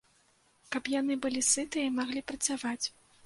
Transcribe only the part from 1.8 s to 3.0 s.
і маглі працаваць.